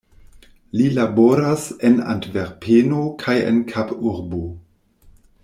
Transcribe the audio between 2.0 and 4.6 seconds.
Antverpeno kaj en Kaburbo.